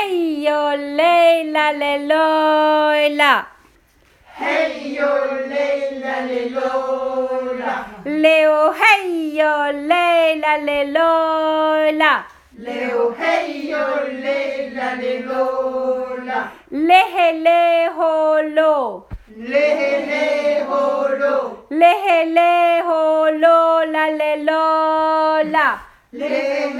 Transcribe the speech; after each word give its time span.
hey 0.00 0.42
yo 0.44 0.76
le 0.76 1.44
la 1.52 1.72
le 1.72 1.92
lo 2.10 3.16
la. 3.16 3.46
Hey 4.38 4.94
yo 4.96 5.10
le 5.50 6.00
la 6.02 6.20
le 6.28 6.50
lo 6.50 7.52
la. 7.60 7.74
Léo 8.04 8.72
hey 8.80 9.36
yo 9.38 9.54
le 9.72 10.36
la 10.42 10.56
le 10.58 10.84
lo 10.94 11.90
la. 12.00 12.12
Leo 12.56 13.14
hey 13.18 13.68
yo 13.70 13.84
le 14.22 14.70
la 14.76 14.94
le 14.94 15.20
lo 15.20 15.44
la. 16.24 16.40
Le 16.70 17.00
he 17.14 17.32
le 17.44 17.88
ho 17.96 18.42
lo. 18.56 19.08
Le 19.36 19.66
le 20.08 20.62
ho 20.68 21.08
lo. 21.20 21.66
Le 21.70 21.92
he 22.04 22.24
le 22.36 22.82
ho 22.88 23.30
lo 23.42 23.84
la 23.84 24.10
le 24.10 24.32
lo 24.48 25.42
la. 25.54 25.68
Le 26.12 26.28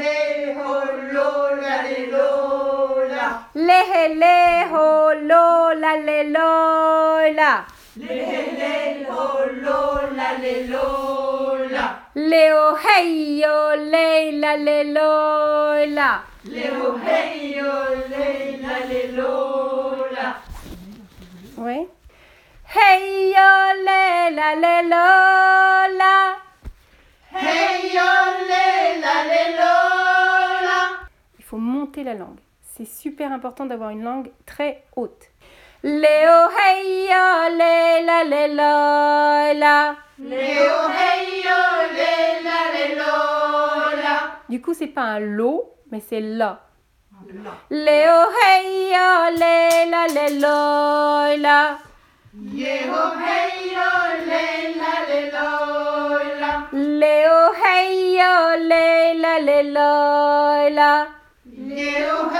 le 0.01 0.57
ho 0.57 0.85
lo 1.13 1.31
la 1.63 1.83
le 1.83 2.07
lo 2.13 3.00
la. 3.31 3.49
Le 3.55 3.81
he 3.91 4.09
le 4.15 4.67
ho 4.73 5.15
lo 5.15 5.73
la 5.75 5.97
le 5.97 6.25
lo 6.25 7.33
la. 7.39 7.65
Le 7.97 8.17
le 8.59 9.07
ho 9.09 9.47
lo 9.65 10.01
la 10.17 10.33
le 10.39 10.67
lo 10.67 11.57
la. 11.71 11.87
Léo 12.15 12.77
hey 12.77 13.41
yo 13.41 13.77
le 13.77 14.33
la 14.33 14.57
le 14.57 14.85
lo 14.85 15.85
la. 15.87 16.23
Leo 16.45 16.99
hey 17.07 17.55
yo 17.57 17.73
le 18.13 18.57
la 18.63 18.79
le 18.91 19.13
lo 19.13 20.07
la. 20.17 20.29
Oui. 21.57 21.89
Hey 22.75 23.33
yo 23.37 23.51
le 23.87 24.31
la 24.31 24.55
le 24.55 24.83
lo 24.93 25.07
la. 26.01 26.15
Hey 27.33 27.91
yo 27.97 28.11
le 28.51 29.01
la 29.03 29.17
le 29.31 29.43
lo 29.59 29.75
la. 30.67 30.81
Il 31.39 31.45
faut 31.45 31.59
monter 31.59 32.05
la 32.05 32.15
langue. 32.15 32.41
C'est 32.81 32.87
super 32.87 33.31
important 33.31 33.67
d'avoir 33.67 33.91
une 33.91 34.03
langue 34.03 34.31
très 34.47 34.85
haute. 34.97 35.29
Léo 35.83 36.49
hey 36.59 37.09
yo 37.11 37.51
le 37.59 38.07
la 38.07 38.25
le 38.25 38.45
lo 38.57 38.73
la. 39.59 39.97
Leo 40.19 40.89
hey 40.89 41.43
yo 41.45 41.61
le 41.99 42.13
la 42.43 42.61
le 42.73 42.85
lo 42.97 44.03
la. 44.03 44.17
Du 44.49 44.63
coup, 44.63 44.73
c'est 44.73 44.87
pas 44.87 45.03
un 45.03 45.21
lo, 45.21 45.75
mais 45.91 46.01
c'est 46.01 46.21
la. 46.21 46.71
La. 47.29 47.51
Léo 47.69 48.31
hey 48.41 48.93
yo 48.95 49.31
le 49.37 49.91
la 49.91 50.07
le 50.17 50.27
lo 50.41 51.37
la. 51.43 51.79
Yeho 52.33 53.05
hey 53.21 53.75
yo 53.75 53.91
le 58.71 59.21
la 59.21 59.35
le 59.39 59.63
lo 59.71 60.75
la. 60.75 61.09
Léo 61.53 62.40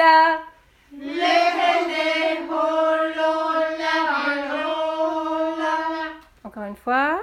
la. 0.00 0.20
Le 0.90 1.36
le 1.90 2.08
ho 2.50 2.64
lo 3.16 3.34
la 3.80 3.94
lo 4.50 4.66
la. 5.60 5.94
Encore 6.44 6.64
une 6.64 6.76
fois. 6.76 7.20